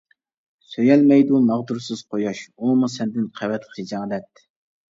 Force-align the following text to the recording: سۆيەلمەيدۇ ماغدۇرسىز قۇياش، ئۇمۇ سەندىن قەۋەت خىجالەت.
سۆيەلمەيدۇ 0.69 1.41
ماغدۇرسىز 1.49 2.01
قۇياش، 2.15 2.43
ئۇمۇ 2.49 2.91
سەندىن 2.97 3.31
قەۋەت 3.41 3.69
خىجالەت. 3.77 4.47